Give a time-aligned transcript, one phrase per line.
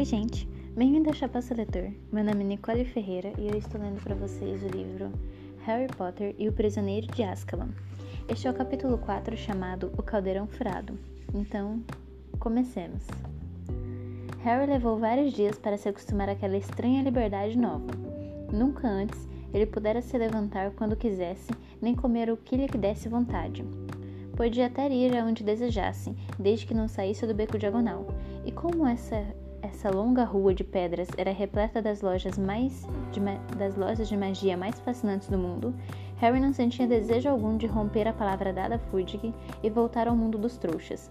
[0.00, 0.48] Oi, gente!
[0.74, 1.92] Bem-vindo ao Chapaço Leitor.
[2.10, 5.12] Meu nome é Nicole Ferreira e eu estou lendo para vocês o livro
[5.66, 7.68] Harry Potter e o Prisioneiro de Azkaban.
[8.26, 10.98] Este é o capítulo 4 chamado O Caldeirão Furado.
[11.34, 11.84] Então,
[12.38, 13.06] comecemos.
[14.42, 17.92] Harry levou vários dias para se acostumar àquela estranha liberdade nova.
[18.50, 23.62] Nunca antes ele pudera se levantar quando quisesse, nem comer o que lhe desse vontade.
[24.34, 28.06] Podia até ir aonde desejasse, desde que não saísse do beco diagonal.
[28.46, 29.26] E como essa
[29.62, 33.20] essa longa rua de pedras era repleta das lojas mais de,
[33.56, 35.74] das lojas de magia mais fascinantes do mundo,
[36.16, 40.16] Harry não sentia desejo algum de romper a palavra dada a Fudge e voltar ao
[40.16, 41.10] mundo dos trouxas.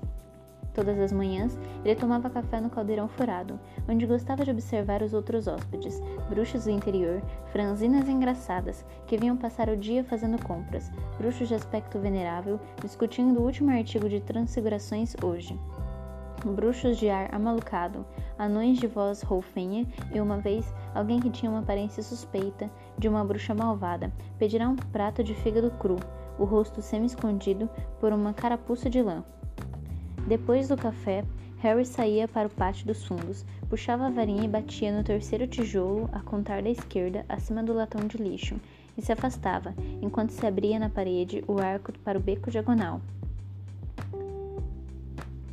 [0.73, 3.59] Todas as manhãs, ele tomava café no caldeirão furado,
[3.89, 7.21] onde gostava de observar os outros hóspedes, bruxos do interior,
[7.51, 13.43] franzinas engraçadas, que vinham passar o dia fazendo compras, bruxos de aspecto venerável, discutindo o
[13.43, 15.59] último artigo de Transfigurações hoje
[16.45, 18.05] bruxos de ar amalucado,
[18.37, 23.23] anões de voz roufinha e uma vez alguém que tinha uma aparência suspeita de uma
[23.23, 25.97] bruxa malvada pedirá um prato de fígado cru,
[26.37, 29.23] o rosto semi-escondido por uma carapuça de lã.
[30.27, 31.23] Depois do café,
[31.59, 36.09] Harry saía para o pátio dos fundos, puxava a varinha e batia no terceiro tijolo
[36.13, 38.55] a contar da esquerda acima do latão de lixo,
[38.97, 43.01] e se afastava, enquanto se abria na parede o arco para o beco diagonal.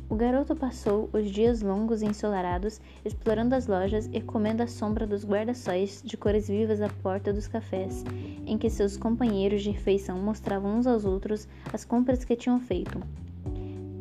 [0.09, 5.05] O garoto passou os dias longos e ensolarados explorando as lojas e comendo a sombra
[5.05, 8.05] dos guarda-sóis de cores vivas à porta dos cafés,
[8.45, 13.01] em que seus companheiros de refeição mostravam uns aos outros as compras que tinham feito.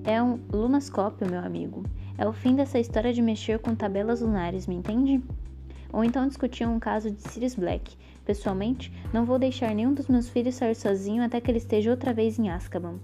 [0.05, 1.83] É um lunascópio, meu amigo.
[2.17, 5.21] É o fim dessa história de mexer com tabelas lunares, me entende?
[5.93, 7.97] Ou então discutiam um caso de Sirius Black.
[8.25, 12.13] Pessoalmente, não vou deixar nenhum dos meus filhos sair sozinho até que ele esteja outra
[12.13, 13.01] vez em Azkaban.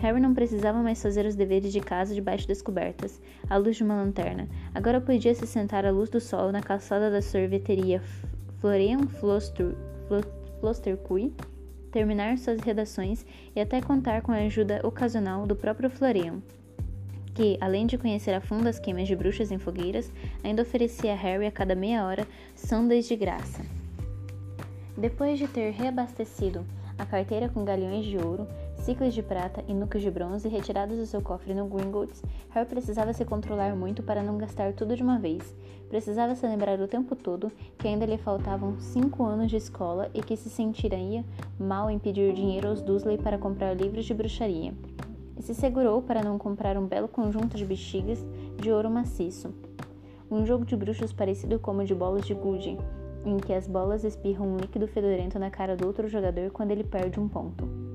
[0.00, 3.84] Harry não precisava mais fazer os deveres de casa debaixo das cobertas, à luz de
[3.84, 4.48] uma lanterna.
[4.74, 8.02] Agora podia se sentar à luz do sol na calçada da sorveteria
[8.60, 9.00] Florian
[10.60, 11.34] Flostercuy,
[11.92, 16.40] terminar suas redações e até contar com a ajuda ocasional do próprio Florian,
[17.34, 20.10] que, além de conhecer a fundo as queimas de bruxas em fogueiras,
[20.42, 23.62] ainda oferecia a Harry a cada meia hora sandas de graça.
[24.96, 26.64] Depois de ter reabastecido
[26.98, 28.46] a carteira com galhões de ouro,
[28.80, 33.12] ciclos de prata e nucas de bronze retirados do seu cofre no Gringotts, Harry precisava
[33.12, 35.54] se controlar muito para não gastar tudo de uma vez.
[35.88, 40.22] Precisava se lembrar o tempo todo que ainda lhe faltavam cinco anos de escola e
[40.22, 41.24] que se sentiria
[41.58, 44.72] mal em pedir dinheiro aos Dursley para comprar livros de bruxaria.
[45.36, 48.24] E se segurou para não comprar um belo conjunto de bexigas
[48.56, 49.52] de ouro maciço.
[50.30, 52.78] Um jogo de bruxos parecido com o de bolas de gude,
[53.24, 56.84] em que as bolas espirram um líquido fedorento na cara do outro jogador quando ele
[56.84, 57.89] perde um ponto.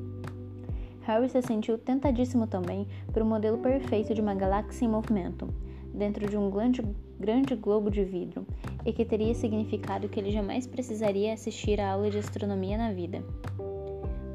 [1.06, 5.48] Harry se sentiu tentadíssimo também por um modelo perfeito de uma galáxia em movimento,
[5.94, 6.82] dentro de um grande,
[7.20, 8.46] grande globo de vidro,
[8.84, 13.24] e que teria significado que ele jamais precisaria assistir a aula de astronomia na vida.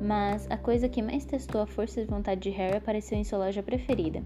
[0.01, 3.41] Mas a coisa que mais testou a força de vontade de Harry apareceu em sua
[3.41, 4.23] loja preferida,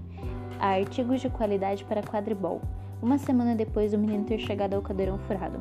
[0.60, 2.60] a artigos de qualidade para quadribol,
[3.02, 5.60] uma semana depois do menino ter chegado ao cadeirão furado.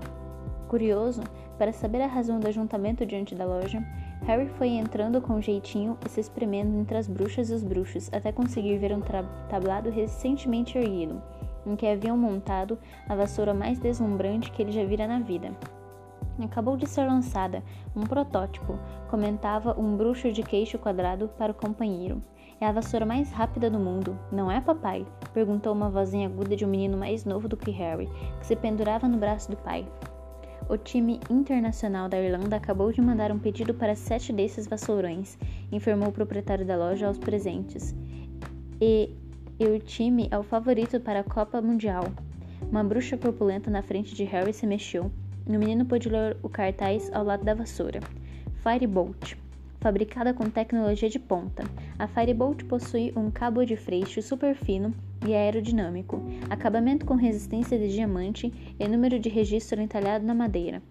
[0.67, 1.21] Curioso,
[1.57, 3.81] para saber a razão do ajuntamento diante da loja,
[4.25, 8.31] Harry foi entrando com jeitinho e se espremendo entre as bruxas e os bruxos até
[8.31, 9.01] conseguir ver um
[9.49, 11.21] tablado recentemente erguido,
[11.65, 15.51] em que haviam montado a vassoura mais deslumbrante que ele já vira na vida.
[16.41, 17.61] Acabou de ser lançada,
[17.93, 18.79] um protótipo,
[19.09, 22.23] comentava um bruxo de queixo quadrado para o companheiro.
[22.61, 25.05] É a vassoura mais rápida do mundo, não é, papai?
[25.33, 29.05] perguntou uma vozinha aguda de um menino mais novo do que Harry, que se pendurava
[29.05, 29.85] no braço do pai.
[30.69, 35.37] O time internacional da Irlanda acabou de mandar um pedido para sete desses vassourões,
[35.71, 37.93] informou o proprietário da loja aos presentes.
[38.79, 39.09] E,
[39.59, 42.05] e o time é o favorito para a Copa Mundial.
[42.71, 45.11] Uma bruxa corpulenta na frente de Harry se mexeu
[45.45, 47.99] e o menino pôde ler o cartaz ao lado da vassoura.
[48.63, 49.35] Firebolt.
[49.81, 51.63] Fabricada com tecnologia de ponta,
[51.99, 54.93] a Firebolt possui um cabo de freixo super fino
[55.25, 60.81] e aerodinâmico, acabamento com resistência de diamante e número de registro entalhado na madeira.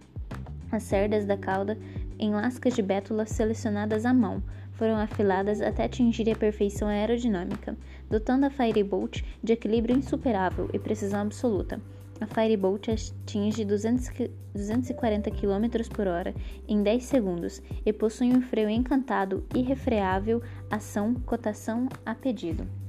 [0.71, 1.77] As cerdas da cauda
[2.19, 4.43] em lascas de bétula selecionadas à mão
[4.73, 7.77] foram afiladas até atingir a perfeição aerodinâmica,
[8.09, 11.81] dotando a Firebolt de equilíbrio insuperável e precisão absoluta.
[12.21, 16.35] A Firebolt atinge 200, 240 km por hora
[16.69, 22.82] em 10 segundos e possui um freio encantado irrefreável, ação, cotação a pedido.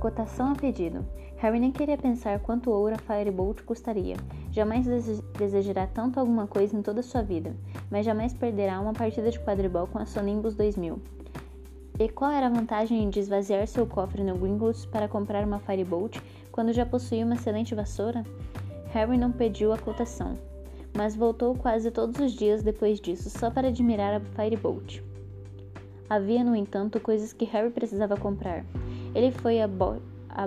[0.00, 1.04] Cotação a pedido.
[1.38, 4.16] Harry nem queria pensar quanto ouro a Firebolt custaria.
[4.52, 4.86] Jamais
[5.38, 7.54] desejará tanto alguma coisa em toda sua vida,
[7.90, 11.00] mas jamais perderá uma partida de quadribol com a sua Nimbus 2000.
[11.98, 16.20] E qual era a vantagem de esvaziar seu cofre no Gringotts para comprar uma Firebolt
[16.52, 18.22] quando já possuía uma excelente vassoura?
[18.92, 20.38] Harry não pediu a cotação,
[20.94, 25.00] mas voltou quase todos os dias depois disso só para admirar a Firebolt.
[26.08, 28.64] Havia, no entanto, coisas que Harry precisava comprar.
[29.16, 29.96] Ele foi a, bo
[30.28, 30.46] a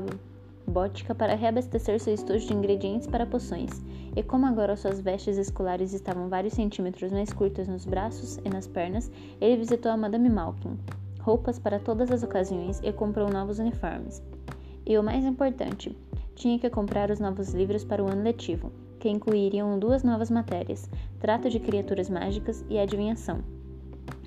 [0.67, 3.83] bótica para reabastecer seu estojo de ingredientes para poções,
[4.15, 8.67] e como agora suas vestes escolares estavam vários centímetros mais curtas nos braços e nas
[8.67, 9.09] pernas,
[9.41, 10.77] ele visitou a Madame Malkin,
[11.19, 14.21] roupas para todas as ocasiões e comprou novos uniformes.
[14.85, 15.97] E o mais importante,
[16.35, 20.87] tinha que comprar os novos livros para o ano letivo, que incluiriam duas novas matérias:
[21.19, 23.39] trato de criaturas mágicas e adivinhação.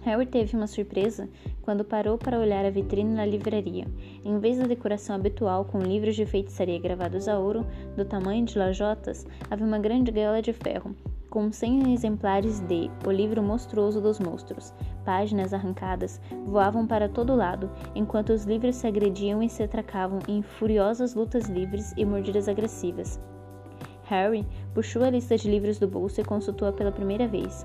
[0.03, 1.29] Harry teve uma surpresa
[1.63, 3.87] quando parou para olhar a vitrine na livraria.
[4.25, 7.65] Em vez da decoração habitual com livros de feitiçaria gravados a ouro,
[7.97, 10.95] do tamanho de lajotas, havia uma grande gaiola de ferro,
[11.31, 14.75] com 100 exemplares de O Livro Monstruoso dos Monstros.
[15.05, 20.43] Páginas arrancadas voavam para todo lado, enquanto os livros se agrediam e se atracavam em
[20.43, 23.21] furiosas lutas livres e mordidas agressivas.
[24.03, 24.45] Harry
[24.75, 27.65] puxou a lista de livros do bolso e consultou-a pela primeira vez.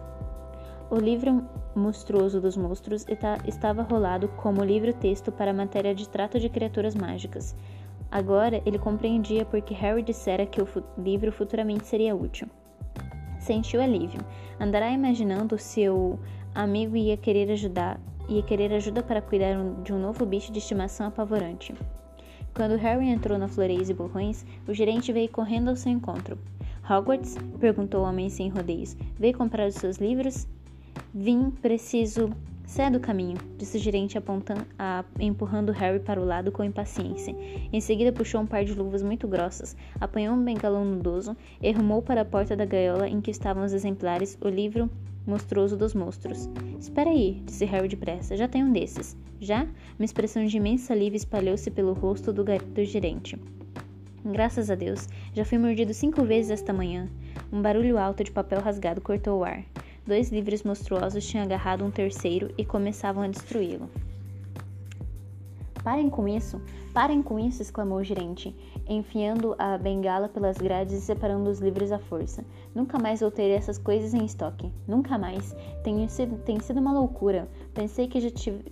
[0.90, 1.44] O livro
[1.76, 3.06] monstruoso dos monstros
[3.46, 7.54] estava rolado como livro-texto para a matéria de trato de criaturas mágicas.
[8.10, 10.68] Agora ele compreendia porque Harry dissera que o
[10.98, 12.48] livro futuramente seria útil.
[13.38, 14.22] Sentiu alívio.
[14.60, 16.18] Andará imaginando se o
[16.56, 18.00] amigo ia querer ajudar,
[18.30, 21.76] ia querer ajuda para cuidar de um novo bicho de estimação apavorante.
[22.56, 26.40] Quando Harry entrou na Floreis e Borrões, o gerente veio correndo ao seu encontro.
[26.90, 27.36] Hogwarts?
[27.60, 28.96] perguntou o homem sem rodeios.
[29.20, 30.48] Veio comprar os seus livros?
[31.14, 32.30] Vim, preciso.
[32.66, 37.34] Sai do caminho, disse o gerente apontando, a, empurrando Harry para o lado com impaciência.
[37.72, 42.02] Em seguida puxou um par de luvas muito grossas, apanhou um bengalão nudoso e rumou
[42.02, 44.90] para a porta da gaiola em que estavam os exemplares, o livro
[45.26, 46.50] monstruoso dos monstros.
[46.78, 49.16] Espera aí, disse Harry depressa, já tenho um desses.
[49.40, 49.68] Já?
[49.98, 53.40] Uma expressão de imensa alívio espalhou-se pelo rosto do, do gerente.
[54.26, 57.08] Graças a Deus, já fui mordido cinco vezes esta manhã.
[57.52, 59.64] Um barulho alto de papel rasgado cortou o ar.
[60.08, 63.90] Dois livros monstruosos tinham agarrado um terceiro e começavam a destruí-lo.
[65.84, 66.62] Parem com isso!
[66.94, 67.62] Parem com isso!
[67.62, 68.56] exclamou o gerente,
[68.88, 72.46] enfiando a bengala pelas grades e separando os livros à força.
[72.74, 74.72] Nunca mais vou ter essas coisas em estoque.
[74.88, 75.54] Nunca mais.
[75.84, 77.46] Tem sido, tem sido uma loucura.
[77.74, 78.30] Pensei que já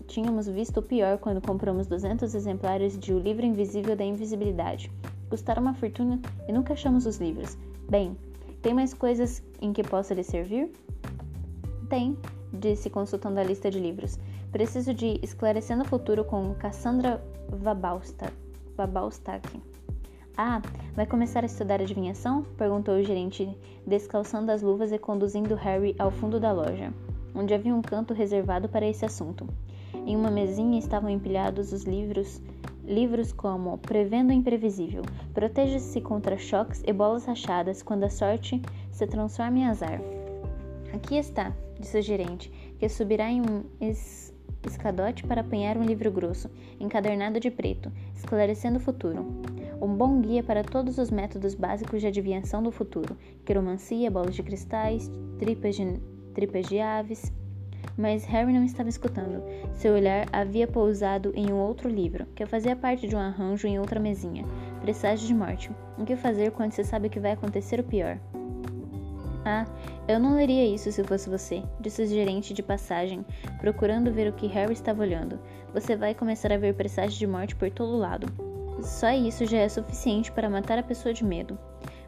[0.08, 4.90] tínhamos visto o pior quando compramos 200 exemplares de O Livro Invisível da Invisibilidade.
[5.30, 6.18] Custaram uma fortuna
[6.48, 7.58] e nunca achamos os livros.
[7.90, 8.16] Bem,
[8.62, 10.72] tem mais coisas em que possa lhe servir?
[11.90, 12.18] Tem,
[12.52, 14.18] disse consultando a lista de livros.
[14.52, 18.34] Preciso de Esclarecendo o Futuro com Cassandra Vabalstak.
[20.38, 20.62] Ah,
[20.94, 22.44] vai começar a estudar adivinhação?
[22.58, 26.94] perguntou o gerente, descalçando as luvas e conduzindo Harry ao fundo da loja,
[27.34, 29.48] onde havia um canto reservado para esse assunto.
[29.94, 32.42] Em uma mesinha estavam empilhados os livros,
[32.84, 35.04] livros como Prevendo o Imprevisível,
[35.34, 40.00] Proteja-se contra choques e bolas rachadas quando a sorte se transforma em azar.
[40.94, 44.34] Aqui está, disse o gerente, que subirá em um es
[44.68, 46.50] escadote para apanhar um livro grosso,
[46.80, 49.26] encadernado de preto, esclarecendo o futuro.
[49.82, 54.44] Um bom guia para todos os métodos básicos de adivinhação do futuro: quiromancia, bolas de
[54.44, 56.00] cristais, tripas de,
[56.34, 57.32] tripas de aves.
[57.98, 59.44] Mas Harry não estava escutando.
[59.74, 63.80] Seu olhar havia pousado em um outro livro, que fazia parte de um arranjo em
[63.80, 64.44] outra mesinha.
[64.82, 65.72] Presságio de morte.
[65.98, 68.20] O que fazer quando se sabe que vai acontecer o pior?
[69.46, 69.64] Ah,
[70.08, 73.24] eu não leria isso se fosse você, disse o gerente de passagem,
[73.60, 75.40] procurando ver o que Harry estava olhando.
[75.72, 78.28] Você vai começar a ver presságios de morte por todo lado.
[78.82, 81.60] Só isso já é suficiente para matar a pessoa de medo.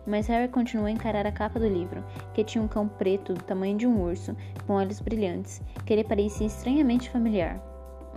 [0.05, 2.03] Mas Harry continuou a encarar a capa do livro,
[2.33, 6.03] que tinha um cão preto do tamanho de um urso, com olhos brilhantes, que lhe
[6.03, 7.61] parecia estranhamente familiar.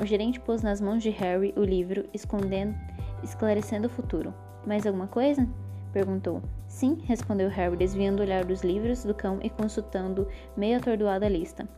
[0.00, 2.74] O gerente pôs nas mãos de Harry o livro, escondendo,
[3.22, 4.32] esclarecendo o futuro.
[4.66, 5.46] Mais alguma coisa?
[5.90, 6.42] Perguntou.
[6.66, 11.28] Sim, respondeu Harry, desviando o olhar dos livros do cão e consultando, meio atordoado, a
[11.28, 11.68] lista.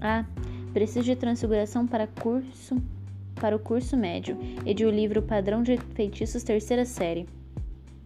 [0.00, 0.24] Ah,
[0.72, 2.76] preciso de transfiguração para curso
[3.38, 7.26] para o curso médio e de o um livro Padrão de Feitiços terceira série.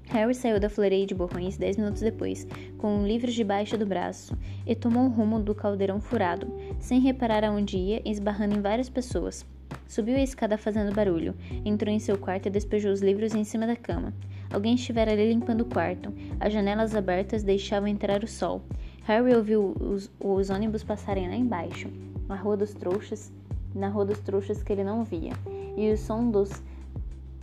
[0.09, 4.37] Harry saiu da floreia de borrões dez minutos depois, com um livro debaixo do braço,
[4.67, 9.47] e tomou o rumo do caldeirão furado, sem reparar aonde ia, esbarrando em várias pessoas.
[9.89, 13.67] Subiu a escada fazendo barulho, entrou em seu quarto e despejou os livros em cima
[13.67, 14.13] da cama.
[14.53, 16.13] Alguém estivera ali limpando o quarto.
[16.39, 18.63] As janelas abertas deixavam entrar o sol.
[19.05, 21.89] Harry ouviu os, os ônibus passarem lá embaixo,
[22.29, 23.33] na Rua dos Trouxas,
[23.75, 25.33] na Rua dos Trouxas que ele não via,
[25.77, 26.63] e o som dos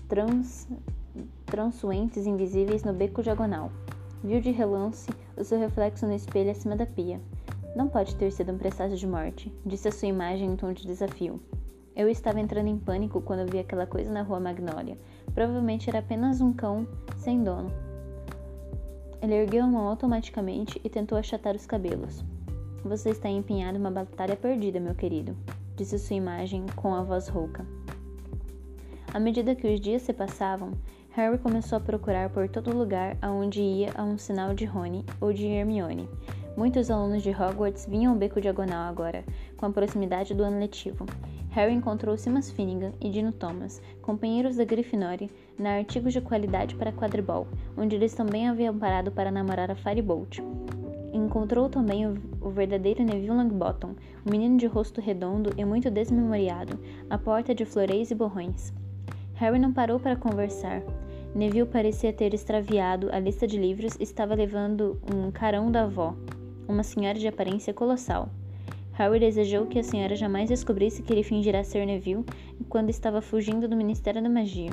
[0.07, 0.67] trans,
[1.45, 3.71] transuentes invisíveis no beco diagonal.
[4.23, 7.19] Viu de relance o seu reflexo no espelho acima da pia.
[7.75, 10.85] Não pode ter sido um presságio de morte, disse a sua imagem em tom de
[10.85, 11.41] desafio.
[11.95, 14.97] Eu estava entrando em pânico quando vi aquela coisa na rua Magnólia.
[15.33, 17.71] Provavelmente era apenas um cão sem dono.
[19.21, 22.23] Ele ergueu a mão automaticamente e tentou achatar os cabelos.
[22.83, 25.35] Você está empenhado em uma batalha perdida, meu querido,
[25.75, 27.65] disse sua imagem com a voz rouca.
[29.13, 30.71] À medida que os dias se passavam,
[31.11, 35.33] Harry começou a procurar por todo lugar aonde ia a um sinal de Rony ou
[35.33, 36.07] de Hermione.
[36.55, 39.25] Muitos alunos de Hogwarts vinham ao beco diagonal agora,
[39.57, 41.05] com a proximidade do ano letivo.
[41.51, 46.91] Harry encontrou Simas Finnegan e Dino Thomas, companheiros da Grifinória, na Artigos de Qualidade para
[46.91, 50.39] Quadribol, onde eles também haviam parado para namorar a Firebolt.
[51.11, 56.79] Encontrou também o, verdadeiro Neville Longbottom, um menino de rosto redondo e muito desmemoriado,
[57.09, 58.71] à porta de floreis e borrões.
[59.33, 60.83] Harry não parou para conversar.
[61.33, 66.15] Neville parecia ter extraviado a lista de livros e estava levando um carão da avó,
[66.67, 68.29] uma senhora de aparência colossal.
[68.99, 72.25] Harry desejou que a senhora jamais descobrisse que ele fingira ser Neville
[72.67, 74.71] quando estava fugindo do Ministério da Magia.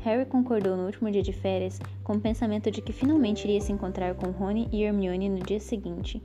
[0.00, 3.72] Harry concordou no último dia de férias com o pensamento de que finalmente iria se
[3.72, 6.22] encontrar com Rony e Hermione no dia seguinte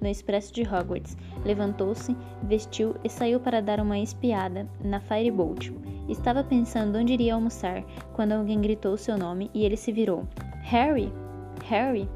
[0.00, 1.16] no expresso de Hogwarts.
[1.44, 5.72] Levantou-se, vestiu e saiu para dar uma espiada na Firebolt.
[6.08, 10.28] Estava pensando onde iria almoçar quando alguém gritou seu nome e ele se virou.
[10.62, 11.12] Harry!
[11.64, 12.08] Harry!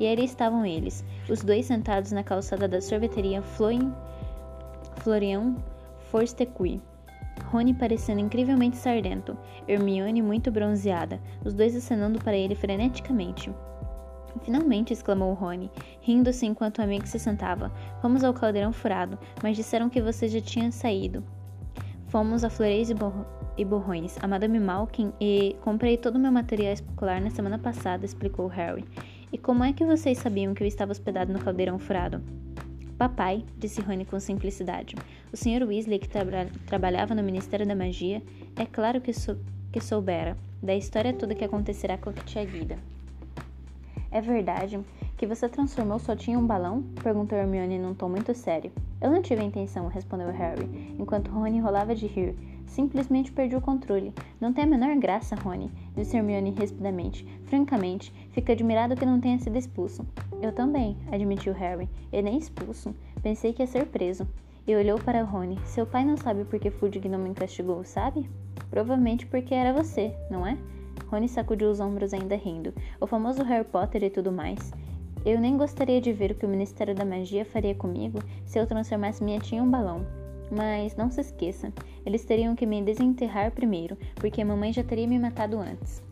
[0.00, 3.92] E ali estavam eles, os dois sentados na calçada da sorveteria Florian,
[4.96, 5.56] Florian
[6.10, 6.80] Forstequi.
[7.46, 9.36] Rony parecendo incrivelmente sardento,
[9.66, 13.50] Hermione muito bronzeada, os dois acenando para ele freneticamente.
[14.42, 17.72] Finalmente, exclamou Rony, rindo-se enquanto o amigo se sentava.
[18.00, 21.24] Fomos ao caldeirão furado, mas disseram que você já tinha saído.
[22.08, 23.12] Fomos a Floreis e, Bor
[23.56, 28.04] e Borrões, a Madame Malkin, e comprei todo o meu material escolar na semana passada,
[28.04, 28.84] explicou Harry.
[29.32, 32.22] E como é que vocês sabiam que eu estava hospedado no caldeirão furado?
[32.96, 34.96] Papai, disse Rony com simplicidade.
[35.32, 35.66] O Sr.
[35.66, 36.24] Weasley, que tra
[36.66, 38.22] trabalhava no Ministério da Magia,
[38.56, 39.36] é claro que, sou
[39.70, 42.78] que soubera da história toda que acontecerá com a tia Guida.
[44.10, 44.80] É verdade
[45.18, 46.82] que você transformou só tinha um balão?
[47.02, 48.72] perguntou Hermione num tom muito sério.
[49.00, 52.34] Eu não tive a intenção, respondeu Harry, enquanto Rony enrolava de rir.
[52.66, 54.12] Simplesmente perdi o controle.
[54.40, 57.26] Não tem a menor graça, Rony, disse Hermione rispidamente.
[57.46, 60.06] Francamente, fico admirado que não tenha sido expulso.
[60.40, 61.88] Eu também, admitiu Harry.
[62.12, 62.94] E nem expulso.
[63.22, 64.26] Pensei que ia ser preso.
[64.66, 65.58] E olhou para Rony.
[65.64, 68.28] Seu pai não sabe por que Fudge não me castigou, sabe?
[68.70, 70.56] Provavelmente porque era você, não é?
[71.08, 72.72] Rony sacudiu os ombros ainda rindo.
[73.00, 74.72] O famoso Harry Potter e tudo mais.
[75.24, 78.66] Eu nem gostaria de ver o que o Ministério da Magia faria comigo se eu
[78.66, 80.06] transformasse minha tia em um balão.
[80.50, 81.72] Mas não se esqueça,
[82.04, 86.02] eles teriam que me desenterrar primeiro, porque a mamãe já teria me matado antes.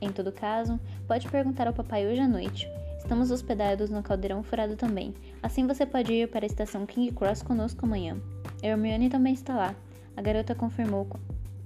[0.00, 2.68] Em todo caso, pode perguntar ao papai hoje à noite.
[2.98, 5.14] Estamos hospedados no Caldeirão Furado também.
[5.42, 8.20] Assim você pode ir para a estação King Cross conosco amanhã.
[8.62, 9.74] Hermione também está lá.
[10.16, 11.06] A garota confirmou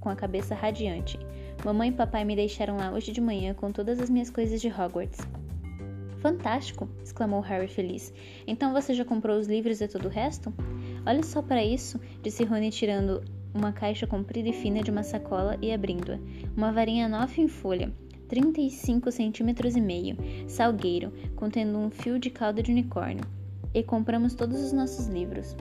[0.00, 1.18] com a cabeça radiante.
[1.64, 4.68] Mamãe e papai me deixaram lá hoje de manhã com todas as minhas coisas de
[4.68, 5.20] Hogwarts.
[6.20, 6.88] Fantástico!
[7.02, 8.12] exclamou Harry feliz.
[8.46, 10.52] Então você já comprou os livros e todo o resto?
[11.10, 13.20] Olha só para isso, disse Rony tirando
[13.52, 16.20] uma caixa comprida e fina de uma sacola e abrindo-a.
[16.56, 17.92] Uma varinha nova em folha,
[18.28, 23.24] 35 centímetros e meio, salgueiro, contendo um fio de cauda de unicórnio.
[23.74, 25.56] E compramos todos os nossos livros.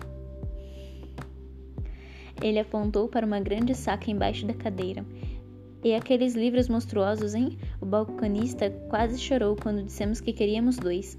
[2.43, 5.03] Ele apontou para uma grande saca embaixo da cadeira.
[5.83, 7.57] E aqueles livros monstruosos, hein?
[7.81, 11.17] O balconista quase chorou quando dissemos que queríamos dois.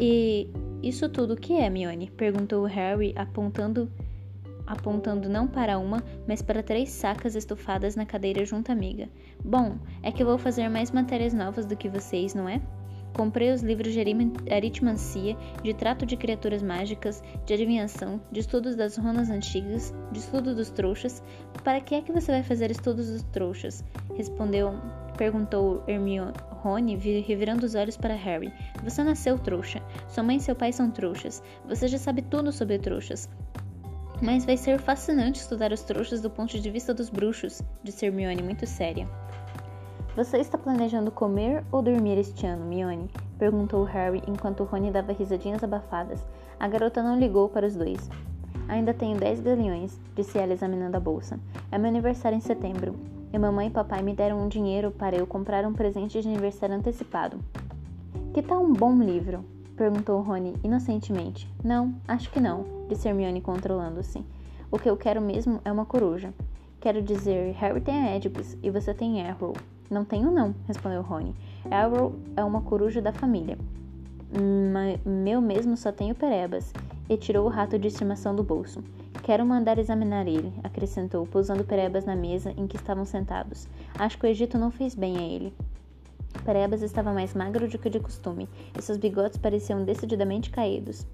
[0.00, 0.50] E
[0.88, 2.10] isso tudo o que é, Mione?
[2.10, 3.90] perguntou Harry, apontando
[4.66, 9.08] apontando não para uma, mas para três sacas estofadas na cadeira junto à amiga.
[9.44, 12.60] Bom, é que eu vou fazer mais matérias novas do que vocês, não é?
[13.16, 14.00] Comprei os livros de
[14.52, 20.54] aritmancia, de trato de criaturas mágicas, de adivinhação, de estudos das runas antigas, de estudo
[20.54, 21.22] dos trouxas.
[21.64, 23.82] Para que é que você vai fazer estudos dos trouxas?
[24.14, 24.74] Respondeu,
[25.16, 26.34] perguntou Hermione,
[27.26, 28.52] revirando os olhos para Harry.
[28.84, 29.80] Você nasceu trouxa.
[30.08, 31.42] Sua mãe e seu pai são trouxas.
[31.66, 33.30] Você já sabe tudo sobre trouxas.
[34.20, 38.42] Mas vai ser fascinante estudar os trouxas do ponto de vista dos bruxos, disse Hermione
[38.42, 39.08] muito séria.
[40.16, 43.10] Você está planejando comer ou dormir este ano, Mione?
[43.38, 46.24] perguntou Harry enquanto Rony dava risadinhas abafadas.
[46.58, 48.08] A garota não ligou para os dois.
[48.66, 51.38] Ainda tenho dez galeões, disse ela examinando a bolsa.
[51.70, 52.96] É meu aniversário em setembro,
[53.30, 56.74] e mamãe e papai me deram um dinheiro para eu comprar um presente de aniversário
[56.74, 57.38] antecipado.
[58.32, 59.44] Que tal um bom livro?
[59.76, 61.46] perguntou Rony inocentemente.
[61.62, 64.24] Não, acho que não, disse Hermione controlando-se.
[64.70, 66.32] O que eu quero mesmo é uma coruja.
[66.80, 69.52] Quero dizer, Harry tem a Oedipus e você tem Errol.
[69.90, 71.34] Não tenho não, respondeu Rony.
[71.70, 73.58] Arrow é uma coruja da família.
[75.04, 76.72] meu mesmo só tenho perebas.
[77.08, 78.82] e tirou o rato de estimação do bolso.
[79.22, 83.68] Quero mandar examinar ele, acrescentou, pousando Perebas na mesa em que estavam sentados.
[83.98, 85.52] Acho que o Egito não fez bem a ele.
[86.44, 91.06] Perebas estava mais magro do que de costume, e seus bigodes pareciam decididamente caídos.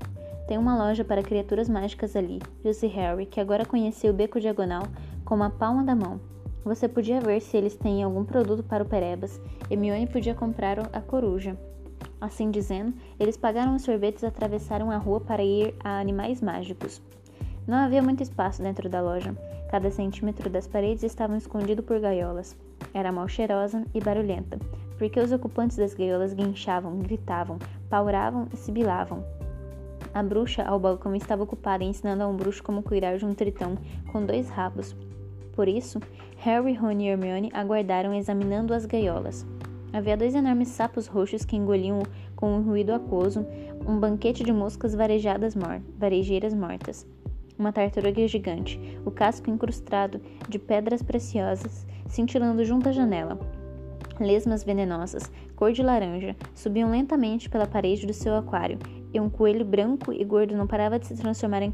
[0.48, 4.82] Tem uma loja para criaturas mágicas ali, disse Harry, que agora conhecia o beco diagonal
[5.24, 6.20] como a palma da mão.
[6.64, 9.40] Você podia ver se eles têm algum produto para o Perebas.
[9.68, 11.58] Hermione podia comprar a coruja.
[12.20, 17.02] Assim dizendo, eles pagaram os sorvetes e atravessaram a rua para ir a Animais Mágicos.
[17.66, 19.36] Não havia muito espaço dentro da loja.
[19.70, 22.56] Cada centímetro das paredes estava escondido por gaiolas.
[22.94, 24.58] Era mal cheirosa e barulhenta,
[24.98, 27.58] porque os ocupantes das gaiolas guinchavam, gritavam,
[27.90, 29.24] pauravam e sibilavam.
[30.14, 33.76] A bruxa ao balcão estava ocupada ensinando a um bruxo como cuidar de um tritão
[34.12, 34.94] com dois rabos.
[35.52, 36.00] Por isso,
[36.44, 39.46] Harry, Ron e Hermione aguardaram examinando as gaiolas.
[39.92, 42.02] Havia dois enormes sapos roxos que engoliam
[42.34, 43.46] com um ruído aquoso
[43.86, 47.06] um banquete de moscas varejadas mor varejeiras mortas.
[47.56, 53.38] Uma tartaruga gigante, o casco incrustado de pedras preciosas, cintilando junto à janela.
[54.18, 58.80] Lesmas venenosas, cor de laranja, subiam lentamente pela parede do seu aquário,
[59.14, 61.72] e um coelho branco e gordo não parava de se transformar em,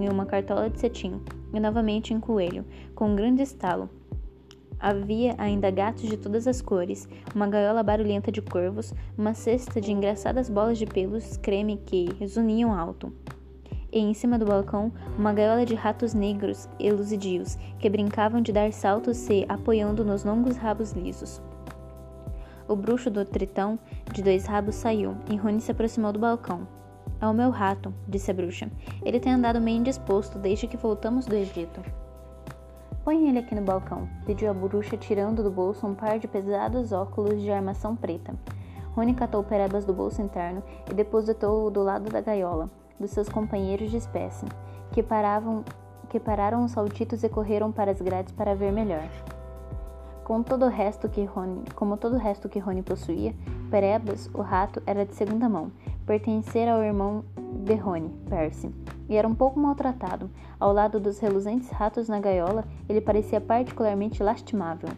[0.00, 1.20] em uma cartola de cetim,
[1.52, 3.90] e novamente em coelho, com um grande estalo.
[4.80, 9.90] Havia ainda gatos de todas as cores, uma gaiola barulhenta de corvos, uma cesta de
[9.90, 13.12] engraçadas bolas de pelos creme que zuniam alto.
[13.90, 18.52] E em cima do balcão, uma gaiola de ratos negros e luzidios, que brincavam de
[18.52, 21.42] dar saltos se apoiando nos longos rabos lisos.
[22.68, 23.78] O bruxo do tritão
[24.12, 26.68] de dois rabos saiu, e Rony se aproximou do balcão.
[27.20, 28.70] É o meu rato, disse a bruxa.
[29.04, 31.82] Ele tem andado meio indisposto desde que voltamos do Egito.
[33.08, 36.92] Põe ele aqui no balcão, pediu a bruxa, tirando do bolso um par de pesados
[36.92, 38.34] óculos de armação preta.
[38.94, 43.90] Rony catou Perebas do bolso interno e depositou-o do lado da gaiola, dos seus companheiros
[43.90, 44.44] de espécie,
[44.92, 45.64] que, paravam,
[46.10, 49.08] que pararam os saltitos e correram para as grades para ver melhor.
[50.22, 53.34] Com todo o resto que Rony, como todo o resto que Rony possuía,
[53.70, 55.72] Perebas, o rato, era de segunda mão,
[56.04, 57.24] pertencera ao irmão
[57.64, 58.70] de Rony, Percy,
[59.08, 60.30] e era um pouco maltratado.
[60.60, 64.90] Ao lado dos reluzentes ratos na gaiola, ele parecia particularmente lastimável.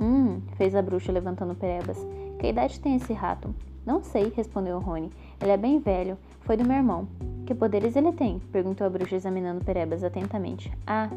[0.00, 1.98] Hum, fez a bruxa levantando Perebas.
[2.38, 3.54] Que idade tem esse rato?
[3.86, 5.10] Não sei, respondeu Rony.
[5.40, 6.16] Ele é bem velho.
[6.40, 7.06] Foi do meu irmão.
[7.46, 8.40] Que poderes ele tem?
[8.52, 10.72] perguntou a bruxa examinando Perebas atentamente.
[10.86, 11.08] Ah,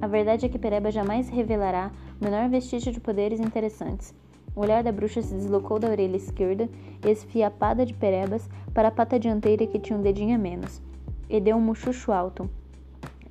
[0.00, 1.90] a verdade é que Pereba jamais revelará
[2.20, 4.14] o menor vestígio de poderes interessantes.
[4.56, 6.68] O olhar da bruxa se deslocou da orelha esquerda,
[7.04, 10.80] esfiapada de Perebas, para a pata dianteira que tinha um dedinho a menos,
[11.28, 12.48] e deu um muxuxo alto.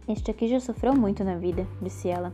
[0.07, 2.33] Este aqui já sofreu muito na vida, disse ela.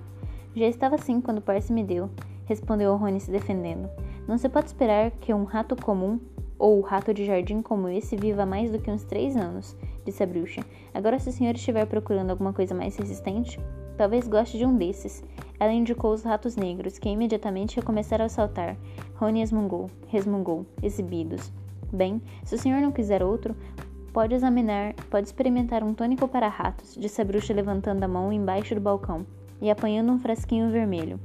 [0.56, 2.10] Já estava assim quando Percy me deu,
[2.45, 3.89] respondeu Rony se defendendo.
[4.28, 6.19] Não se pode esperar que um rato comum
[6.58, 10.28] ou rato de jardim como esse viva mais do que uns três anos, disse a
[10.28, 10.62] bruxa.
[10.93, 13.60] Agora, se o senhor estiver procurando alguma coisa mais resistente,
[13.98, 15.24] talvez goste de um desses.
[15.60, 18.76] Ela indicou os ratos negros, que imediatamente recomeçaram a saltar.
[19.15, 21.52] Rony resmungou, resmungou, exibidos.
[21.91, 23.56] Bem, se o senhor não quiser outro,
[24.13, 28.76] pode examinar, pode experimentar um tônico para ratos, disse a bruxa levantando a mão embaixo
[28.76, 29.26] do balcão
[29.62, 31.19] e apanhando um frasquinho vermelho.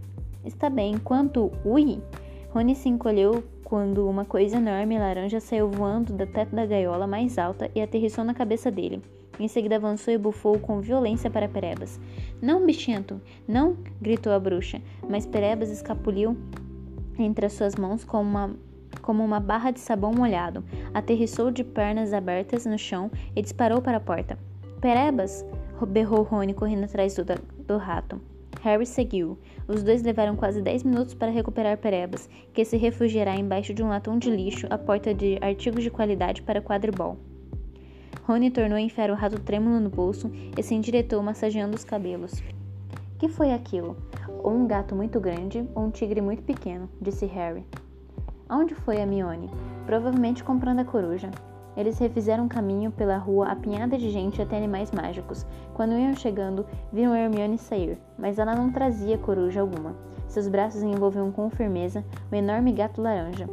[0.44, 1.50] Está bem, quanto.
[1.64, 2.02] Ui!
[2.50, 7.38] Rony se encolheu quando uma coisa enorme laranja saiu voando do teto da gaiola mais
[7.38, 9.02] alta e aterrissou na cabeça dele.
[9.40, 11.98] Em seguida avançou e bufou com violência para Perebas.
[12.40, 13.20] Não, bichento!
[13.48, 13.76] Não!
[14.00, 16.36] gritou a bruxa, mas Perebas escapuliu
[17.18, 18.50] entre as suas mãos como uma,
[19.00, 23.98] como uma barra de sabão molhado, aterrissou de pernas abertas no chão e disparou para
[23.98, 24.38] a porta.
[24.80, 25.44] Perebas!
[25.86, 27.24] berrou Rony correndo atrás do,
[27.66, 28.20] do rato.
[28.62, 29.38] Harry seguiu.
[29.68, 33.88] Os dois levaram quase dez minutos para recuperar Perebas, que se refugiará embaixo de um
[33.88, 37.18] latão de lixo à porta de artigos de qualidade para quadribol.
[38.22, 42.42] Rony tornou a enfiar o rato trêmulo no bolso e se endireitou massageando os cabelos.
[43.18, 43.96] Que foi aquilo?
[44.42, 47.66] Ou um gato muito grande ou um tigre muito pequeno, disse Harry.
[48.46, 49.50] Aonde foi a Mione?
[49.86, 51.30] Provavelmente comprando a coruja.
[51.76, 55.46] Eles refizeram caminho pela rua apinhada de gente até animais mágicos.
[55.72, 59.96] Quando iam chegando, viram Hermione sair, mas ela não trazia coruja alguma.
[60.28, 63.48] Seus braços envolviam com firmeza o enorme gato laranja.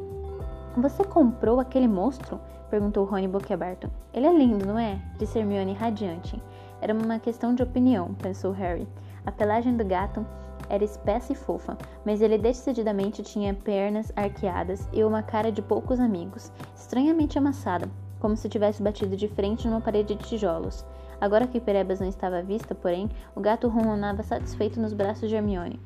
[0.77, 2.39] Você comprou aquele monstro?
[2.69, 3.89] perguntou Rony boquiaberto.
[4.13, 5.01] Ele é lindo, não é?
[5.17, 6.41] disse Hermione radiante.
[6.81, 8.87] Era uma questão de opinião, pensou Harry.
[9.25, 10.25] A pelagem do gato
[10.71, 15.99] era espessa e fofa, mas ele decididamente tinha pernas arqueadas e uma cara de poucos
[15.99, 17.89] amigos, estranhamente amassada,
[18.21, 20.85] como se tivesse batido de frente numa parede de tijolos.
[21.19, 25.35] Agora que Perebas não estava à vista, porém, o gato ronronava satisfeito nos braços de
[25.35, 25.79] Hermione.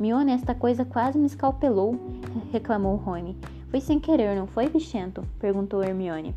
[0.00, 1.96] Mione, esta coisa quase me escalpelou,
[2.50, 3.38] reclamou Rony.
[3.68, 5.22] Foi sem querer, não foi, bichento?
[5.38, 6.34] perguntou Hermione.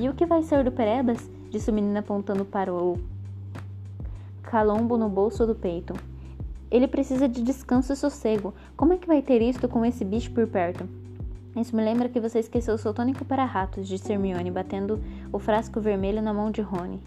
[0.00, 1.28] E o que vai ser do Perebas?
[1.50, 2.96] disse o menino apontando para o
[4.44, 5.92] calombo no bolso do peito.
[6.70, 8.54] Ele precisa de descanso e sossego.
[8.76, 10.88] Como é que vai ter isto com esse bicho por perto?
[11.56, 15.00] Isso me lembra que você esqueceu seu tônico para ratos, disse Hermione, batendo
[15.32, 17.00] o frasco vermelho na mão de Rony.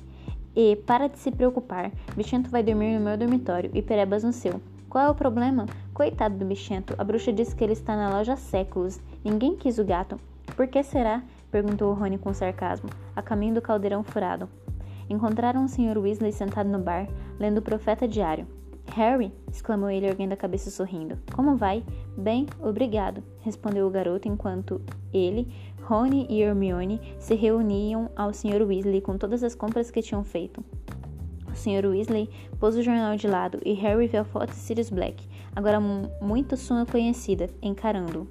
[0.56, 4.60] E, para de se preocupar, Bichento vai dormir no meu dormitório e Perebas no seu.
[4.90, 5.68] Qual é o problema?
[5.94, 9.00] Coitado do bichento, a bruxa disse que ele está na loja há séculos.
[9.24, 10.20] Ninguém quis o gato.
[10.56, 11.22] Por que será?
[11.52, 14.50] perguntou Rony com sarcasmo, a caminho do caldeirão furado.
[15.08, 15.98] Encontraram o Sr.
[15.98, 17.08] Weasley sentado no bar,
[17.40, 18.48] lendo o Profeta Diário.
[18.96, 19.32] Harry!
[19.52, 21.18] exclamou ele, erguendo a cabeça sorrindo.
[21.34, 21.84] Como vai?
[22.18, 24.82] Bem, obrigado, respondeu o garoto enquanto
[25.14, 25.52] ele,
[25.84, 28.62] Rony e Hermione se reuniam ao Sr.
[28.62, 30.64] Weasley com todas as compras que tinham feito.
[31.52, 31.88] O Sr.
[31.88, 35.80] Weasley pôs o jornal de lado e Harry viu a foto de Sirius Black, agora
[35.80, 38.28] muito sua conhecida, encarando-o.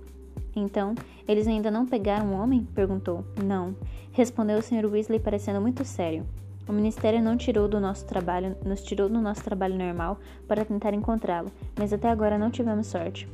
[0.54, 0.94] Então,
[1.26, 2.66] eles ainda não pegaram o homem?
[2.74, 3.24] perguntou.
[3.44, 3.74] Não,
[4.12, 4.86] respondeu o Sr.
[4.86, 6.24] Weasley parecendo muito sério.
[6.68, 10.92] O ministério não tirou do nosso trabalho, nos tirou do nosso trabalho normal para tentar
[10.92, 13.26] encontrá-lo, mas até agora não tivemos sorte.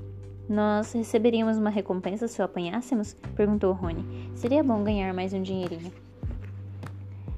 [0.49, 3.15] Nós receberíamos uma recompensa se o apanhássemos?
[3.35, 4.31] perguntou Rony.
[4.37, 5.91] Seria bom ganhar mais um dinheirinho.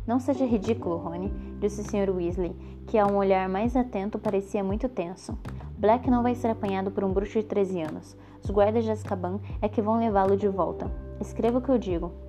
[0.07, 2.15] Não seja ridículo, Rony, disse o Sr.
[2.15, 2.55] Weasley,
[2.87, 5.39] que a um olhar mais atento parecia muito tenso.
[5.79, 8.17] Black não vai ser apanhado por um bruxo de 13 anos.
[8.45, 10.91] Os guardas de Azkaban é que vão levá-lo de volta.
[11.21, 12.26] Escreva o que eu digo.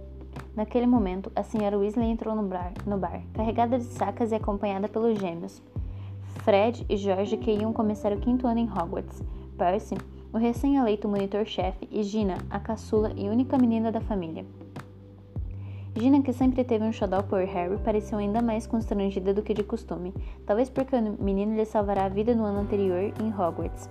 [0.58, 4.88] Naquele momento, a senhora Weasley entrou no bar, no bar, carregada de sacas e acompanhada
[4.88, 5.62] pelos gêmeos.
[6.44, 9.22] Fred e George que iam começar o quinto ano em Hogwarts.
[9.56, 9.94] Percy,
[10.34, 14.48] o recém-eleito monitor-chefe, e Gina, a caçula e única menina da família.
[15.96, 19.64] Gina, que sempre teve um xodó por Harry, pareceu ainda mais constrangida do que de
[19.64, 20.12] costume,
[20.44, 23.88] talvez porque o menino lhe salvará a vida no ano anterior em Hogwarts.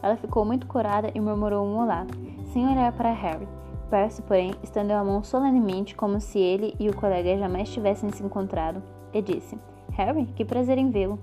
[0.00, 2.06] Ela ficou muito corada e murmurou um olá,
[2.52, 3.48] sem olhar para Harry.
[3.90, 8.22] Percy, porém, estendeu a mão solenemente como se ele e o colega jamais tivessem se
[8.22, 8.80] encontrado,
[9.12, 9.58] e disse:
[9.92, 11.18] Harry, que prazer em vê-lo.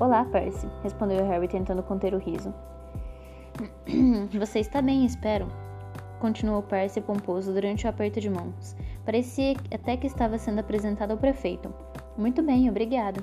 [0.00, 2.52] Olá, Percy, respondeu Harry tentando conter o riso.
[4.38, 5.46] Você está bem, espero.
[6.18, 8.74] Continuou Percy pomposo durante o aperto de mãos.
[9.04, 11.72] Parecia até que estava sendo apresentado ao prefeito.
[12.16, 13.22] Muito bem, obrigado.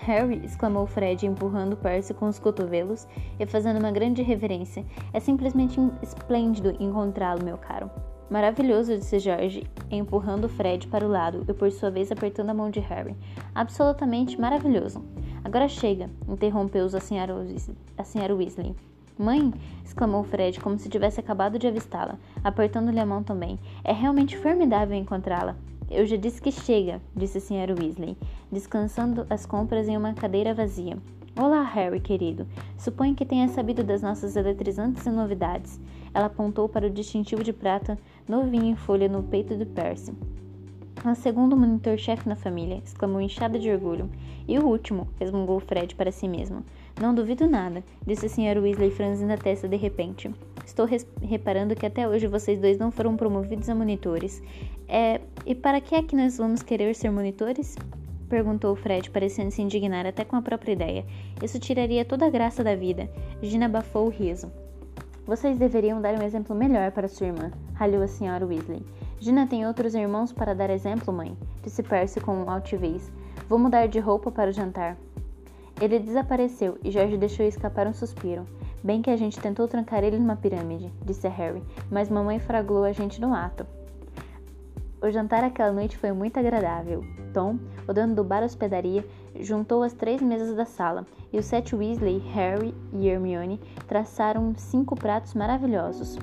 [0.00, 0.40] Harry!
[0.44, 3.06] exclamou Fred, empurrando Percy com os cotovelos
[3.38, 4.84] e fazendo uma grande reverência.
[5.12, 7.90] É simplesmente esplêndido encontrá-lo, meu caro.
[8.30, 12.70] Maravilhoso, disse George, empurrando Fred para o lado e por sua vez apertando a mão
[12.70, 13.16] de Harry.
[13.54, 15.04] Absolutamente maravilhoso.
[15.44, 18.76] Agora chega, interrompeu-os a a senhora Weasley.
[19.18, 19.52] Mãe!
[19.84, 23.58] exclamou Fred, como se tivesse acabado de avistá-la, apertando-lhe a mão também.
[23.82, 25.56] É realmente formidável encontrá-la.
[25.90, 28.14] Eu já disse que chega, disse a senhora Weasley,
[28.52, 30.98] descansando as compras em uma cadeira vazia.
[31.34, 32.46] Olá, Harry, querido.
[32.76, 35.80] Suponho que tenha sabido das nossas eletrizantes novidades.
[36.12, 37.98] Ela apontou para o distintivo de prata
[38.28, 40.12] novinho em folha no peito de Percy.
[41.06, 44.10] O segundo monitor-chefe na família, exclamou inchada de orgulho.
[44.46, 46.64] E o último, resmungou Fred para si mesmo.
[47.00, 50.30] Não duvido nada, disse a senhora Weasley franzindo a testa de repente.
[50.66, 50.86] Estou
[51.22, 54.42] reparando que até hoje vocês dois não foram promovidos a monitores.
[54.88, 57.74] É, e para que é que nós vamos querer ser monitores?
[58.28, 61.06] Perguntou Fred, parecendo se indignar até com a própria ideia.
[61.42, 63.08] Isso tiraria toda a graça da vida.
[63.40, 64.52] Gina abafou o riso.
[65.26, 68.84] Vocês deveriam dar um exemplo melhor para sua irmã, ralhou a senhora Weasley.
[69.18, 73.10] Gina tem outros irmãos para dar exemplo, mãe, disse Percy com altivez.
[73.48, 74.98] Vou mudar de roupa para o jantar.
[75.80, 78.44] Ele desapareceu e Jorge deixou escapar um suspiro.
[78.84, 82.92] Bem que a gente tentou trancar ele numa pirâmide, disse Harry, mas mamãe fraglou a
[82.92, 83.77] gente no ato.
[85.00, 87.04] O jantar aquela noite foi muito agradável.
[87.32, 89.06] Tom, o dono do bar hospedaria,
[89.38, 94.96] juntou as três mesas da sala e os sete Weasley, Harry e Hermione traçaram cinco
[94.96, 96.18] pratos maravilhosos.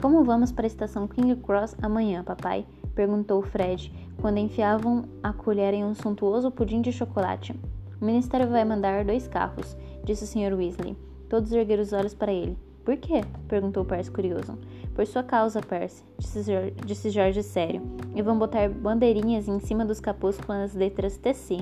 [0.00, 2.66] Como vamos para a estação King Cross amanhã, papai?
[2.94, 7.54] perguntou Fred, quando enfiavam a colher em um suntuoso pudim de chocolate.
[8.00, 10.54] O ministério vai mandar dois carros, disse o Sr.
[10.56, 10.96] Weasley.
[11.28, 12.56] Todos ergueram os olhos para ele.
[12.84, 13.22] Por quê?
[13.48, 14.58] perguntou Percy curioso.
[14.94, 17.82] Por sua causa, Percy, disse George, disse George sério.
[18.14, 21.60] E vão botar bandeirinhas em cima dos capôs com as letras TC,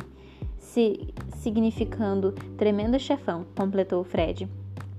[0.58, 4.48] se, significando tremendo chefão, completou Fred.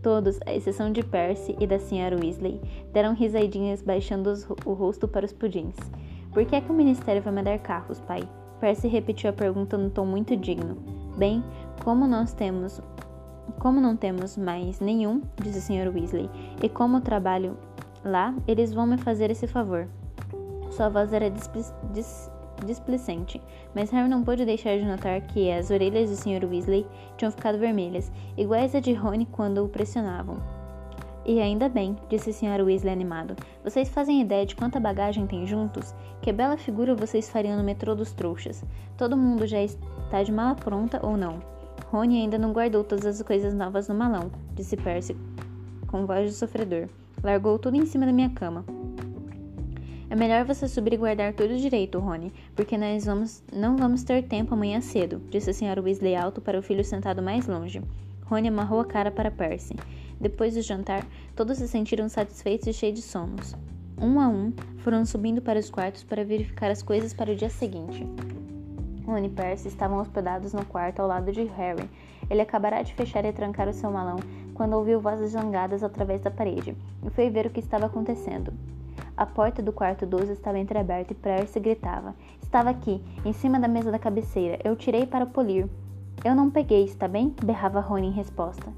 [0.01, 2.15] Todos, à exceção de Percy e da Sra.
[2.15, 2.61] Weasley,
[2.93, 5.75] deram risadinhas baixando os, o rosto para os pudins.
[6.33, 8.27] Por que é que o ministério vai mandar carros, pai?
[8.59, 10.77] Percy repetiu a pergunta num tom muito digno.
[11.17, 11.43] Bem,
[11.83, 12.81] como nós temos
[13.59, 15.93] como não temos mais nenhum, disse o Sr.
[15.93, 16.29] Weasley,
[16.61, 17.57] e como trabalho
[18.03, 19.87] lá, eles vão me fazer esse favor.
[20.71, 22.31] Sua voz era displicente, dis
[22.65, 23.41] displicente,
[23.73, 26.45] mas Harry não pôde deixar de notar que as orelhas do Sr.
[26.45, 26.85] Weasley
[27.17, 30.37] tinham ficado vermelhas, iguais a de Rony quando o pressionavam.
[31.25, 32.63] E ainda bem, disse a Sra.
[32.63, 33.35] Weasley animado.
[33.63, 35.93] Vocês fazem ideia de quanta bagagem tem juntos?
[36.21, 38.63] Que bela figura vocês fariam no metrô dos trouxas.
[38.97, 41.39] Todo mundo já está de mala pronta ou não?
[41.91, 45.15] Rony ainda não guardou todas as coisas novas no malão, disse Percy
[45.87, 46.87] com voz de sofredor.
[47.23, 48.63] Largou tudo em cima da minha cama.
[50.07, 54.23] É melhor você subir e guardar tudo direito, Rony, porque nós vamos, não vamos ter
[54.23, 57.81] tempo amanhã cedo, disse a senhora Weasley alto para o filho sentado mais longe.
[58.25, 59.75] Rony amarrou a cara para Percy.
[60.21, 63.55] Depois do jantar, todos se sentiram satisfeitos e cheios de sonos.
[63.99, 67.49] Um a um, foram subindo para os quartos para verificar as coisas para o dia
[67.49, 68.05] seguinte.
[69.09, 71.89] Rony e Percy estavam hospedados no quarto ao lado de Harry.
[72.29, 74.17] Ele acabará de fechar e trancar o seu malão
[74.53, 78.53] quando ouviu vozes zangadas através da parede e foi ver o que estava acontecendo.
[79.17, 83.67] A porta do quarto 12 estava entreaberta e Percy gritava: Estava aqui, em cima da
[83.67, 84.59] mesa da cabeceira.
[84.63, 85.67] Eu tirei para polir.
[86.23, 87.35] Eu não peguei, está bem?
[87.43, 88.69] berrava Rony em resposta.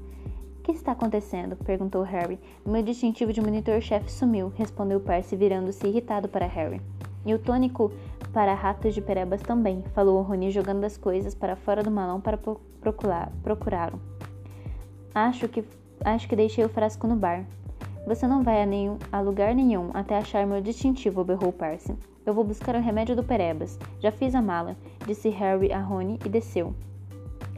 [0.58, 1.56] O que está acontecendo?
[1.56, 2.38] perguntou Harry.
[2.64, 6.80] Meu distintivo de monitor-chefe sumiu, respondeu Percy, virando-se irritado para Harry.
[7.24, 7.92] E o tônico
[8.32, 12.38] para ratos de perebas também, falou Rony, jogando as coisas para fora do malão para
[12.80, 13.30] procurar.
[13.42, 14.00] procurá-lo.
[15.14, 15.62] Acho que
[16.04, 17.44] acho que deixei o frasco no bar.
[18.06, 21.94] Você não vai a, nenhum, a lugar nenhum até achar meu distintivo, berrou Percy.
[22.26, 23.78] Eu vou buscar o remédio do Perebas.
[24.00, 26.74] Já fiz a mala, disse Harry a Rony e desceu.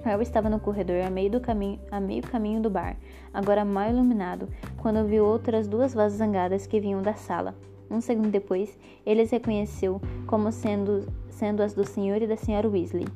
[0.04, 2.96] Harry estava no corredor a meio, do caminho, a meio caminho do bar,
[3.32, 7.54] agora mal iluminado, quando viu outras duas vozes zangadas que vinham da sala.
[7.94, 8.76] Um segundo depois,
[9.06, 13.06] ele as reconheceu como sendo, sendo as do senhor e da senhora Weasley.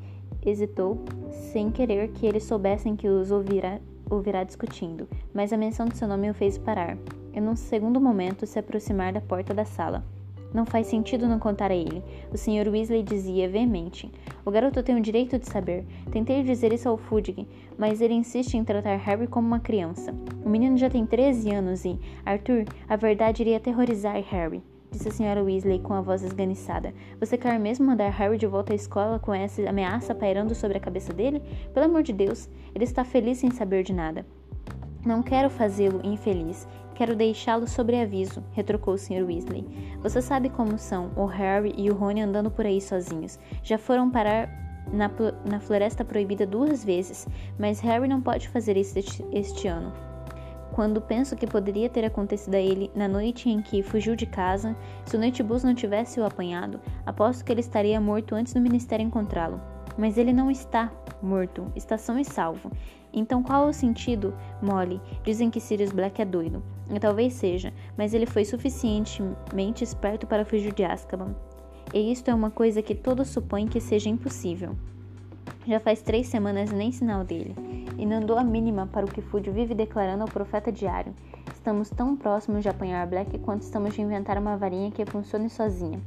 [0.47, 1.03] Hesitou,
[1.53, 6.07] sem querer que eles soubessem que os ouvira, ouvirá discutindo, mas a menção de seu
[6.07, 6.97] nome o fez parar,
[7.35, 10.05] e num segundo momento se aproximar da porta da sala.
[10.53, 12.69] Não faz sentido não contar a ele, o Sr.
[12.71, 14.11] Weasley dizia veemente.
[14.45, 15.85] O garoto tem o direito de saber.
[16.11, 20.15] Tentei dizer isso ao Fudge, mas ele insiste em tratar Harry como uma criança.
[20.45, 25.13] O menino já tem 13 anos e, Arthur, a verdade iria aterrorizar Harry disse a
[25.13, 26.95] senhora Weasley com a voz esganiçada.
[27.21, 30.81] Você quer mesmo mandar Harry de volta à escola com essa ameaça pairando sobre a
[30.81, 31.43] cabeça dele?
[31.73, 34.27] Pelo amor de Deus, ele está feliz sem saber de nada.
[35.05, 36.67] Não quero fazê-lo infeliz.
[36.99, 39.25] Quero deixá-lo sobre aviso, retrucou o Sr.
[39.25, 39.65] Weasley.
[40.03, 43.39] Você sabe como são o Harry e o Rony andando por aí sozinhos.
[43.63, 44.51] Já foram parar
[44.93, 45.09] na,
[45.49, 47.25] na Floresta Proibida duas vezes,
[47.57, 49.93] mas Harry não pode fazer isso este, este ano.
[50.73, 54.75] Quando penso que poderia ter acontecido a ele na noite em que fugiu de casa,
[55.05, 59.07] se o Noitebus não tivesse o apanhado, aposto que ele estaria morto antes do ministério
[59.07, 59.61] encontrá-lo.
[59.97, 60.91] Mas ele não está
[61.23, 62.73] morto, está são e salvo.
[63.13, 65.01] Então qual é o sentido, Molly?
[65.23, 66.61] Dizem que Sirius Black é doido.
[67.01, 71.35] Talvez seja, mas ele foi suficientemente esperto para fugir de Azkaban.
[71.93, 74.77] E isto é uma coisa que todos supõem que seja impossível.
[75.67, 77.55] Já faz três semanas nem sinal dele
[77.99, 81.15] e não dou a mínima para o que Fudge vive declarando ao profeta diário.
[81.53, 86.01] Estamos tão próximos de apanhar Black quanto estamos de inventar uma varinha que funcione sozinha.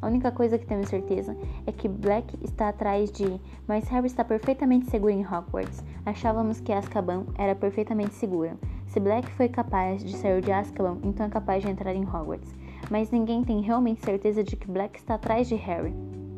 [0.00, 4.22] A única coisa que temos certeza é que Black está atrás de, mas Harry está
[4.22, 5.82] perfeitamente seguro em Hogwarts.
[6.04, 8.56] Achávamos que Azkaban era perfeitamente segura.
[8.94, 12.54] Se Black foi capaz de sair de Azkaban, então é capaz de entrar em Hogwarts.
[12.88, 15.92] Mas ninguém tem realmente certeza de que Black está atrás de Harry.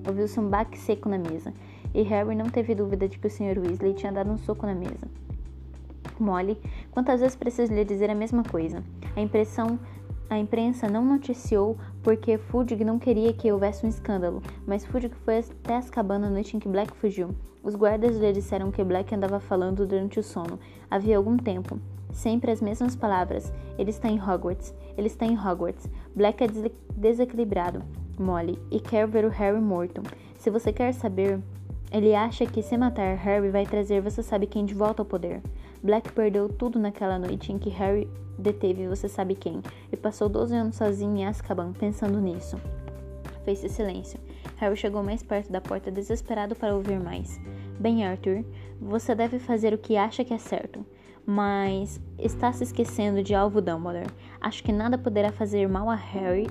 [0.08, 1.52] Ouviu-se um baque seco na mesa
[1.92, 3.58] e Harry não teve dúvida de que o Sr.
[3.58, 5.06] Weasley tinha dado um soco na mesa.
[6.18, 6.58] Molly,
[6.92, 8.82] quantas vezes preciso lhe dizer a mesma coisa?
[9.14, 9.78] A impressão
[10.30, 15.40] a imprensa não noticiou porque Fudge não queria que houvesse um escândalo, mas Fudge foi
[15.40, 17.34] até Azkaban na noite em que Black fugiu.
[17.62, 20.58] Os guardas lhe disseram que Black andava falando durante o sono.
[20.90, 21.78] Havia algum tempo.
[22.16, 23.52] Sempre as mesmas palavras.
[23.78, 24.74] Ele está em Hogwarts.
[24.96, 25.86] Ele está em Hogwarts.
[26.14, 26.46] Black é
[26.96, 27.82] desequilibrado,
[28.18, 30.02] Molly, e quer ver o Harry morto.
[30.38, 31.38] Se você quer saber,
[31.92, 35.42] ele acha que se matar Harry vai trazer você sabe quem de volta ao poder.
[35.82, 39.60] Black perdeu tudo naquela noite em que Harry deteve você sabe quem
[39.92, 42.56] e passou 12 anos sozinho em Azkaban pensando nisso.
[43.44, 44.18] Fez-se silêncio.
[44.56, 47.38] Harry chegou mais perto da porta desesperado para ouvir mais.
[47.78, 48.42] Bem, Arthur,
[48.80, 50.82] você deve fazer o que acha que é certo,
[51.26, 54.06] mas está se esquecendo de Alvo Dumbledore.
[54.40, 56.46] Acho que nada poderá fazer mal a Harry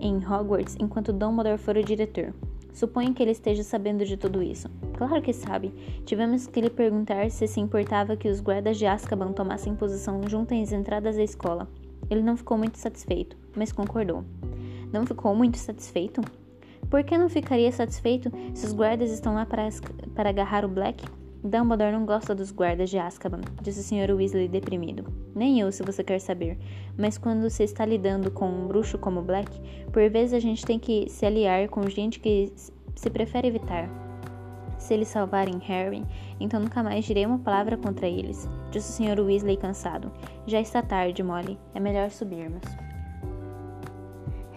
[0.00, 2.32] em Hogwarts enquanto Dumbledore for o diretor.
[2.72, 4.68] Suponho que ele esteja sabendo de tudo isso.
[4.96, 5.72] Claro que sabe.
[6.04, 10.54] Tivemos que lhe perguntar se se importava que os guardas de Azkaban tomassem posição junto
[10.54, 11.68] às entradas da escola.
[12.10, 14.24] Ele não ficou muito satisfeito, mas concordou.
[14.92, 16.20] Não ficou muito satisfeito?
[16.90, 19.68] Por que não ficaria satisfeito se os guardas estão lá para,
[20.14, 21.04] para agarrar o Black?
[21.44, 24.14] Dumbledore não gosta dos guardas de Azkaban, disse o Sr.
[24.14, 25.04] Weasley deprimido.
[25.34, 26.56] Nem eu, se você quer saber.
[26.96, 29.50] Mas quando você está lidando com um bruxo como Black,
[29.92, 32.50] por vezes a gente tem que se aliar com gente que
[32.96, 33.90] se prefere evitar.
[34.78, 36.02] Se eles salvarem Harry,
[36.40, 39.20] então nunca mais direi uma palavra contra eles, disse o Sr.
[39.20, 40.10] Weasley cansado.
[40.46, 41.58] Já está tarde, Molly.
[41.74, 42.62] É melhor subirmos.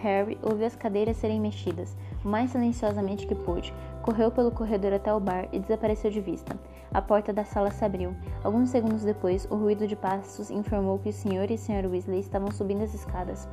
[0.00, 5.12] Harry ouviu as cadeiras serem mexidas, o mais silenciosamente que pôde, correu pelo corredor até
[5.12, 6.56] o bar e desapareceu de vista.
[6.92, 8.14] A porta da sala se abriu.
[8.42, 11.50] Alguns segundos depois, o ruído de passos informou que o Sr.
[11.50, 11.88] e a Sra.
[11.88, 13.48] Weasley estavam subindo as escadas.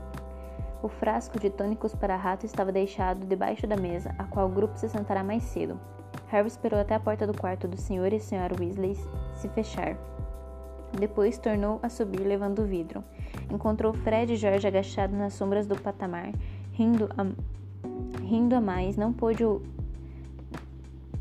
[0.81, 4.77] O frasco de tônicos para rato estava deixado debaixo da mesa, a qual o grupo
[4.77, 5.79] se sentará mais cedo.
[6.27, 8.13] Harry esperou até a porta do quarto do Sr.
[8.13, 8.55] e a Sra.
[8.59, 8.95] Weasley
[9.33, 9.97] se fechar.
[10.97, 13.03] Depois tornou a subir levando o vidro.
[13.51, 16.31] Encontrou Fred e George agachados nas sombras do patamar,
[16.73, 17.25] rindo a,
[18.23, 19.43] rindo a mais, não pôde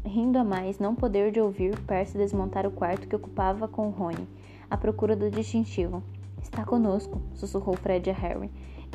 [0.05, 4.29] rindo a mais não poder de ouvir Percy desmontar o quarto que ocupava com Rony,
[4.71, 6.03] à procura do distintivo.
[6.41, 8.51] Está conosco, sussurrou Fred a Harry.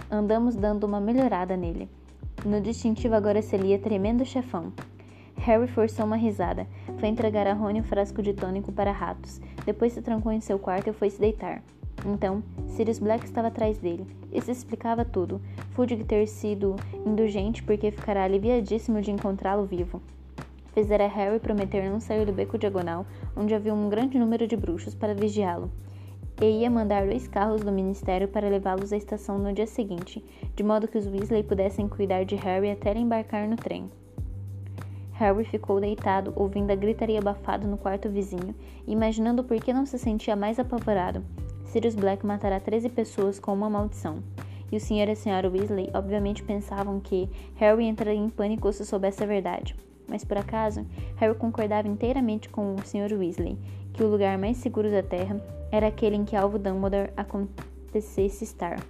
[0.09, 1.89] Andamos dando uma melhorada nele.
[2.45, 4.71] No distintivo agora se lia tremendo chefão.
[5.35, 6.67] Harry forçou uma risada.
[6.99, 9.41] Foi entregar a Rony o frasco de tônico para ratos.
[9.65, 11.61] Depois se trancou em seu quarto e foi se deitar.
[12.05, 14.07] Então, Sirius Black estava atrás dele.
[14.31, 15.41] Isso explicava tudo.
[15.71, 20.01] Fudge ter sido indulgente porque ficará aliviadíssimo de encontrá-lo vivo.
[20.73, 24.95] Fizera Harry prometer não sair do beco diagonal, onde havia um grande número de bruxos
[24.95, 25.71] para vigiá-lo.
[26.41, 30.23] E ia mandar dois carros do ministério para levá-los à estação no dia seguinte,
[30.55, 33.91] de modo que os Weasley pudessem cuidar de Harry até ele embarcar no trem.
[35.11, 38.55] Harry ficou deitado, ouvindo a gritaria abafada no quarto vizinho
[38.87, 41.23] imaginando por que não se sentia mais apavorado.
[41.69, 44.23] Sirius Black matará 13 pessoas com uma maldição.
[44.71, 45.07] E o Sr.
[45.07, 45.47] e a Sra.
[45.47, 49.75] Weasley obviamente pensavam que Harry entraria em pânico se soubesse a verdade.
[50.07, 50.83] Mas por acaso,
[51.17, 53.13] Harry concordava inteiramente com o Sr.
[53.13, 53.55] Weasley,
[53.93, 55.39] que o lugar mais seguro da Terra
[55.71, 58.83] era aquele em que Alvo Dumbledore acontecesse estar.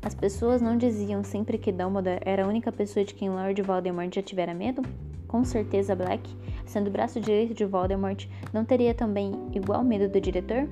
[0.00, 4.14] As pessoas não diziam sempre que Dumbledore era a única pessoa de quem Lord Voldemort
[4.14, 4.80] já tivera medo?
[5.26, 6.30] Com certeza Black,
[6.66, 10.68] sendo o braço direito de Voldemort, não teria também igual medo do diretor?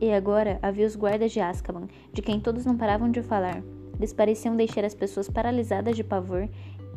[0.00, 3.62] E agora havia os guardas de Azkaban, de quem todos não paravam de falar.
[3.98, 6.48] Eles pareciam deixar as pessoas paralisadas de pavor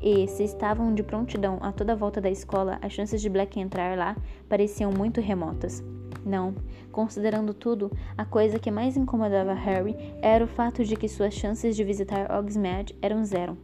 [0.02, 3.98] e, se estavam de prontidão a toda volta da escola, as chances de Black entrar
[3.98, 4.16] lá
[4.48, 5.84] pareciam muito remotas.
[6.26, 6.56] Não,
[6.92, 11.76] considerando tudo, a coisa que mais incomodava Harry era o fato de que suas chances
[11.76, 13.58] de visitar Hogsmeade eram zero.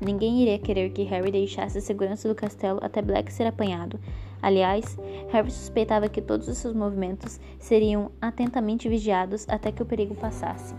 [0.00, 3.98] Ninguém iria querer que Harry deixasse a segurança do castelo até Black ser apanhado.
[4.44, 4.98] Aliás,
[5.30, 10.74] Harry suspeitava que todos os seus movimentos seriam atentamente vigiados até que o perigo passasse.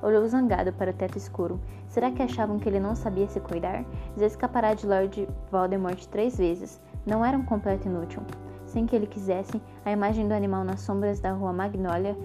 [0.00, 1.60] Olhou zangado para o teto escuro.
[1.88, 3.84] Será que achavam que ele não sabia se cuidar?
[4.16, 6.80] Já escapará de Lord Voldemort três vezes.
[7.04, 8.22] Não era um completo inútil.
[8.64, 12.16] Sem que ele quisesse, a imagem do animal nas sombras da rua Magnolia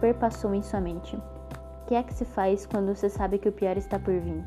[0.00, 1.14] perpassou em sua mente.
[1.14, 4.42] O que é que se faz quando se sabe que o pior está por vir?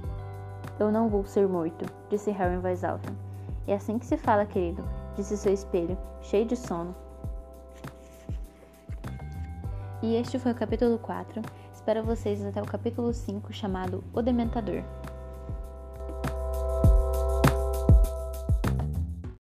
[0.79, 3.13] Eu não vou ser morto, disse Harry em voz alta.
[3.67, 4.83] É assim que se fala, querido,
[5.15, 6.95] disse seu espelho, cheio de sono.
[10.03, 11.41] E este foi o capítulo 4.
[11.73, 14.83] Espero vocês até o capítulo 5, chamado O Dementador.